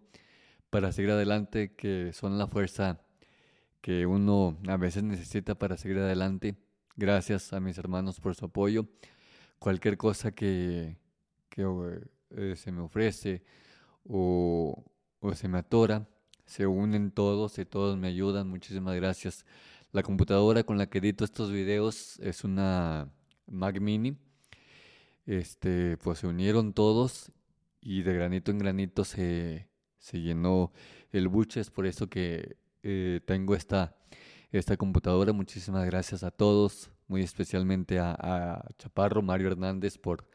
para 0.70 0.92
seguir 0.92 1.12
adelante, 1.12 1.74
que 1.76 2.12
son 2.14 2.38
la 2.38 2.48
fuerza 2.48 3.02
que 3.82 4.06
uno 4.06 4.58
a 4.68 4.78
veces 4.78 5.04
necesita 5.04 5.56
para 5.56 5.78
seguir 5.78 6.00
adelante. 6.00 6.56
Gracias 6.96 7.54
a 7.54 7.60
mis 7.60 7.78
hermanos 7.78 8.20
por 8.20 8.36
su 8.36 8.46
apoyo. 8.46 8.88
Cualquier 9.58 9.98
cosa 9.98 10.32
que, 10.32 10.98
eh, 11.58 12.56
se 12.56 12.72
me 12.72 12.82
ofrece 12.82 13.44
o, 14.06 14.84
o 15.20 15.34
se 15.34 15.48
me 15.48 15.60
atora, 15.60 16.08
se 16.46 16.68
unen 16.68 17.12
todos 17.12 17.58
y 17.60 17.66
todos 17.66 17.98
me 17.98 18.08
ayudan. 18.08 18.50
Muchísimas 18.50 18.96
gracias. 18.96 19.46
La 19.92 20.04
computadora 20.04 20.64
con 20.64 20.78
la 20.78 20.88
que 20.88 21.00
edito 21.00 21.24
estos 21.24 21.52
videos 21.52 22.20
es 22.20 22.44
una 22.44 23.10
Mac 23.48 23.80
Mini 23.80 24.18
este, 25.30 25.96
pues 25.98 26.20
se 26.20 26.28
unieron 26.28 26.74
todos 26.74 27.32
y 27.82 28.02
de 28.02 28.14
granito 28.16 28.50
en 28.50 28.58
granito 28.58 29.06
se, 29.06 29.68
se 30.00 30.22
llenó 30.22 30.74
el 31.12 31.28
buche. 31.28 31.60
Es 31.60 31.70
por 31.70 31.86
eso 31.86 32.10
que 32.10 32.58
eh, 32.82 33.22
tengo 33.26 33.54
esta, 33.54 33.96
esta 34.52 34.76
computadora. 34.76 35.32
Muchísimas 35.32 35.86
gracias 35.86 36.24
a 36.24 36.32
todos, 36.32 36.90
muy 37.08 37.22
especialmente 37.22 38.00
a, 38.00 38.66
Chaparro, 38.80 39.22
Mario 39.22 39.50
Hernández, 39.50 40.00
por, 40.00 40.28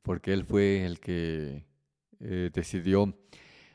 porque 0.00 0.32
él 0.32 0.46
fue 0.46 0.86
el 0.86 1.00
que 1.00 1.66
eh, 2.20 2.50
decidió 2.54 3.14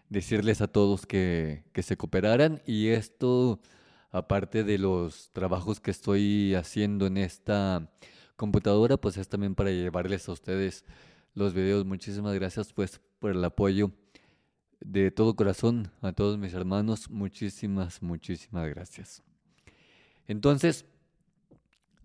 decirles 0.10 0.62
a 0.62 0.68
todos 0.68 1.06
que, 1.06 1.64
que 1.74 1.84
se 1.84 1.96
cooperaran 1.96 2.64
y 2.66 2.88
esto 2.88 3.60
aparte 4.10 4.64
de 4.64 4.80
los 4.80 5.30
trabajos 5.32 5.80
que 5.80 5.92
estoy 5.92 6.56
haciendo 6.56 7.06
en 7.06 7.18
esta 7.18 7.92
computadora, 8.36 8.98
pues 8.98 9.18
es 9.18 9.28
también 9.28 9.56
para 9.56 9.72
llevarles 9.72 10.28
a 10.28 10.32
ustedes 10.32 10.86
los 11.34 11.54
videos. 11.54 11.86
Muchísimas 11.86 12.34
gracias 12.36 12.74
pues 12.74 13.02
por 13.20 13.32
el 13.32 13.44
apoyo 13.44 13.92
de 14.80 15.12
todo 15.12 15.36
corazón 15.36 15.92
a 16.02 16.14
todos 16.14 16.38
mis 16.38 16.54
hermanos. 16.54 17.10
Muchísimas, 17.10 18.02
muchísimas 18.02 18.68
gracias. 18.70 19.24
Entonces, 20.28 20.86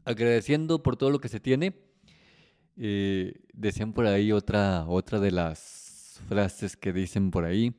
agradeciendo 0.04 0.82
por 0.82 0.96
todo 0.96 1.10
lo 1.10 1.20
que 1.20 1.28
se 1.28 1.40
tiene, 1.40 1.74
eh, 2.76 3.34
decían 3.52 3.92
por 3.92 4.06
ahí 4.06 4.32
otra, 4.32 4.86
otra 4.86 5.20
de 5.20 5.30
las 5.30 6.20
frases 6.28 6.76
que 6.76 6.92
dicen 6.92 7.30
por 7.30 7.44
ahí. 7.44 7.74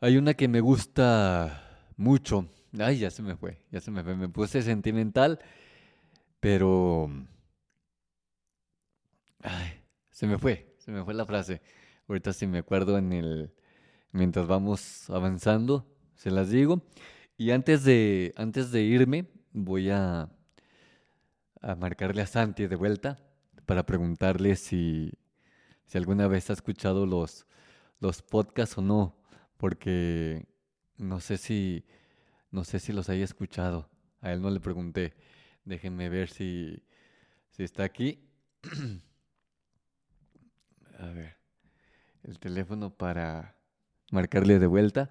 Hay 0.00 0.16
una 0.16 0.34
que 0.34 0.48
me 0.48 0.60
gusta 0.60 1.88
mucho. 1.96 2.48
Ay, 2.78 2.98
ya 2.98 3.10
se 3.10 3.22
me 3.22 3.36
fue, 3.36 3.58
ya 3.70 3.80
se 3.80 3.90
me 3.90 4.02
fue. 4.02 4.16
Me 4.16 4.28
puse 4.28 4.62
sentimental 4.62 5.38
pero... 6.42 7.08
Ay, 9.42 9.80
se 10.10 10.26
me 10.26 10.38
fue, 10.38 10.74
se 10.78 10.90
me 10.90 11.04
fue 11.04 11.14
la 11.14 11.24
frase. 11.24 11.62
Ahorita 12.08 12.32
si 12.32 12.48
me 12.48 12.58
acuerdo 12.58 12.98
en 12.98 13.12
el... 13.12 13.54
Mientras 14.10 14.48
vamos 14.48 15.08
avanzando, 15.08 15.86
se 16.16 16.32
las 16.32 16.50
digo. 16.50 16.82
Y 17.36 17.52
antes 17.52 17.84
de, 17.84 18.34
antes 18.36 18.72
de 18.72 18.82
irme, 18.82 19.30
voy 19.52 19.90
a, 19.90 20.30
a 21.60 21.74
marcarle 21.76 22.22
a 22.22 22.26
Santi 22.26 22.66
de 22.66 22.74
vuelta 22.74 23.20
para 23.64 23.86
preguntarle 23.86 24.56
si, 24.56 25.12
si 25.86 25.96
alguna 25.96 26.26
vez 26.26 26.50
ha 26.50 26.54
escuchado 26.54 27.06
los, 27.06 27.46
los 28.00 28.20
podcasts 28.20 28.78
o 28.78 28.82
no, 28.82 29.16
porque 29.58 30.44
no 30.98 31.20
sé 31.20 31.36
si 31.36 31.84
no 32.50 32.64
sé 32.64 32.80
si 32.80 32.92
los 32.92 33.08
haya 33.08 33.24
escuchado. 33.24 33.88
A 34.20 34.32
él 34.32 34.42
no 34.42 34.50
le 34.50 34.58
pregunté. 34.58 35.14
Déjenme 35.64 36.08
ver 36.08 36.28
si, 36.28 36.82
si 37.50 37.62
está 37.62 37.84
aquí. 37.84 38.28
A 40.98 41.06
ver, 41.06 41.36
el 42.22 42.38
teléfono 42.38 42.96
para 42.96 43.56
marcarle 44.10 44.58
de 44.58 44.66
vuelta. 44.66 45.10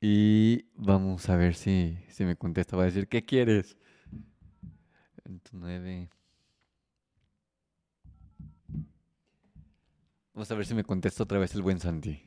Y 0.00 0.70
vamos 0.74 1.28
a 1.28 1.36
ver 1.36 1.54
si, 1.54 1.98
si 2.08 2.24
me 2.24 2.36
contesta. 2.36 2.76
Va 2.76 2.82
a 2.82 2.86
decir, 2.86 3.08
¿qué 3.08 3.24
quieres? 3.24 3.76
29. 5.24 6.10
Vamos 10.34 10.50
a 10.50 10.54
ver 10.54 10.66
si 10.66 10.74
me 10.74 10.84
contesta 10.84 11.22
otra 11.22 11.38
vez 11.38 11.54
el 11.54 11.62
buen 11.62 11.80
Santi. 11.80 12.22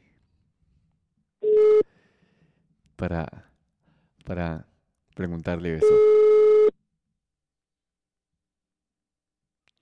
Para, 2.95 3.51
para 4.25 4.68
preguntarle 5.19 5.75
eso. 5.75 5.93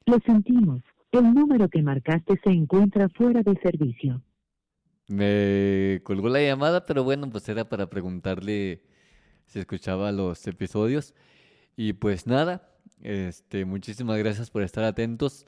Lo 0.08 0.18
sentimos. 0.26 0.82
El 1.12 1.32
número 1.32 1.70
que 1.70 1.84
marcaste 1.84 2.40
se 2.44 2.50
encuentra 2.50 3.08
fuera 3.10 3.44
de 3.44 3.56
servicio. 3.62 4.20
Me 5.08 6.02
colgó 6.04 6.28
la 6.30 6.42
llamada, 6.42 6.88
pero 6.88 7.04
bueno, 7.04 7.30
pues 7.30 7.48
era 7.50 7.70
para 7.70 7.88
preguntarle 7.88 8.82
si 9.46 9.60
escuchaba 9.60 10.12
los 10.12 10.48
episodios. 10.48 11.14
Y 11.76 11.94
pues 11.94 12.26
nada, 12.26 12.72
este, 13.04 13.64
muchísimas 13.64 14.18
gracias 14.18 14.50
por 14.50 14.64
estar 14.64 14.86
atentos. 14.86 15.46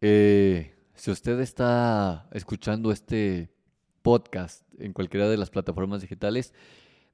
Eh, 0.00 0.74
si 0.94 1.12
usted 1.12 1.38
está 1.38 2.28
escuchando 2.32 2.90
este 2.90 3.48
podcast 4.02 4.64
en 4.80 4.92
cualquiera 4.92 5.28
de 5.28 5.36
las 5.36 5.50
plataformas 5.50 6.00
digitales, 6.00 6.52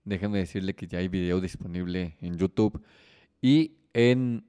déjeme 0.05 0.39
decirle 0.39 0.75
que 0.75 0.87
ya 0.87 0.99
hay 0.99 1.09
video 1.09 1.41
disponible 1.41 2.17
en 2.21 2.37
YouTube 2.37 2.83
y 3.41 3.77
en 3.93 4.47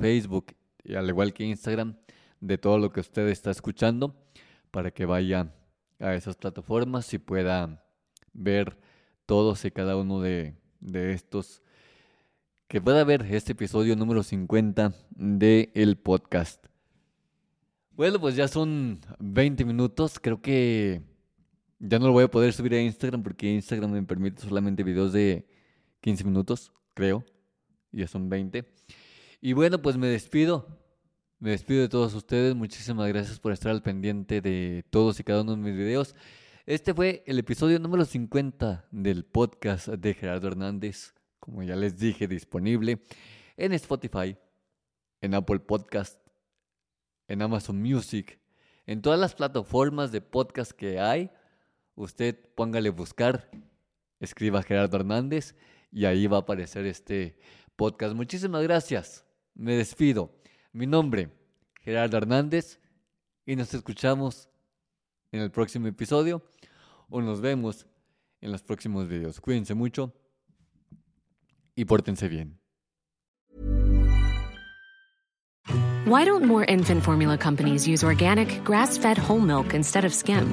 Facebook, 0.00 0.54
al 0.96 1.08
igual 1.08 1.32
que 1.32 1.44
Instagram, 1.44 1.96
de 2.40 2.58
todo 2.58 2.78
lo 2.78 2.92
que 2.92 3.00
usted 3.00 3.28
está 3.28 3.50
escuchando, 3.50 4.16
para 4.70 4.90
que 4.90 5.06
vaya 5.06 5.52
a 6.00 6.14
esas 6.14 6.36
plataformas 6.36 7.12
y 7.14 7.18
pueda 7.18 7.84
ver 8.32 8.76
todos 9.26 9.64
y 9.64 9.70
cada 9.70 9.96
uno 9.96 10.20
de, 10.20 10.54
de 10.80 11.12
estos, 11.12 11.62
que 12.66 12.80
pueda 12.80 13.04
ver 13.04 13.26
este 13.30 13.52
episodio 13.52 13.94
número 13.96 14.22
50 14.22 14.94
del 15.10 15.70
el 15.74 15.96
podcast. 15.96 16.66
Bueno, 17.92 18.18
pues 18.18 18.34
ya 18.34 18.48
son 18.48 19.00
20 19.18 19.64
minutos, 19.64 20.18
creo 20.18 20.40
que 20.40 21.02
ya 21.82 21.98
no 21.98 22.06
lo 22.06 22.12
voy 22.12 22.24
a 22.24 22.30
poder 22.30 22.52
subir 22.52 22.74
a 22.74 22.80
Instagram 22.80 23.24
porque 23.24 23.52
Instagram 23.52 23.90
me 23.90 24.02
permite 24.04 24.40
solamente 24.40 24.84
videos 24.84 25.12
de 25.12 25.48
15 26.00 26.24
minutos, 26.24 26.72
creo. 26.94 27.24
Ya 27.90 28.06
son 28.06 28.28
20. 28.28 28.64
Y 29.40 29.52
bueno, 29.52 29.82
pues 29.82 29.96
me 29.96 30.06
despido. 30.06 30.78
Me 31.40 31.50
despido 31.50 31.80
de 31.80 31.88
todos 31.88 32.14
ustedes. 32.14 32.54
Muchísimas 32.54 33.08
gracias 33.08 33.40
por 33.40 33.52
estar 33.52 33.72
al 33.72 33.82
pendiente 33.82 34.40
de 34.40 34.84
todos 34.90 35.18
y 35.18 35.24
cada 35.24 35.42
uno 35.42 35.56
de 35.56 35.62
mis 35.62 35.76
videos. 35.76 36.14
Este 36.66 36.94
fue 36.94 37.24
el 37.26 37.40
episodio 37.40 37.80
número 37.80 38.04
50 38.04 38.86
del 38.92 39.24
podcast 39.24 39.88
de 39.88 40.14
Gerardo 40.14 40.46
Hernández. 40.46 41.14
Como 41.40 41.64
ya 41.64 41.74
les 41.74 41.98
dije, 41.98 42.28
disponible 42.28 43.02
en 43.56 43.72
Spotify, 43.72 44.36
en 45.20 45.34
Apple 45.34 45.58
Podcast, 45.58 46.20
en 47.26 47.42
Amazon 47.42 47.82
Music, 47.82 48.38
en 48.86 49.02
todas 49.02 49.18
las 49.18 49.34
plataformas 49.34 50.12
de 50.12 50.20
podcast 50.20 50.70
que 50.70 51.00
hay. 51.00 51.28
Usted 51.94 52.38
póngale 52.54 52.90
buscar, 52.90 53.50
escriba 54.18 54.62
Gerardo 54.62 54.96
Hernández 54.96 55.54
y 55.90 56.06
ahí 56.06 56.26
va 56.26 56.38
a 56.38 56.40
aparecer 56.40 56.86
este 56.86 57.38
podcast. 57.76 58.14
Muchísimas 58.14 58.62
gracias. 58.62 59.24
Me 59.54 59.76
despido. 59.76 60.34
Mi 60.72 60.86
nombre, 60.86 61.30
Gerardo 61.80 62.16
Hernández, 62.16 62.80
y 63.44 63.56
nos 63.56 63.74
escuchamos 63.74 64.48
en 65.32 65.40
el 65.40 65.50
próximo 65.50 65.86
episodio 65.86 66.42
o 67.08 67.20
nos 67.20 67.40
vemos 67.40 67.86
en 68.40 68.52
los 68.52 68.62
próximos 68.62 69.08
videos. 69.08 69.40
Cuídense 69.40 69.74
mucho 69.74 70.14
y 71.74 71.84
pórtense 71.84 72.28
bien. 72.28 72.58
Why 76.04 76.24
don't 76.24 76.44
more 76.44 76.64
infant 76.64 77.02
formula 77.02 77.38
companies 77.38 77.86
use 77.86 78.02
organic, 78.02 78.64
grass 78.64 78.98
fed 78.98 79.18
whole 79.18 79.40
milk 79.40 79.72
instead 79.72 80.04
of 80.04 80.12
skim? 80.12 80.52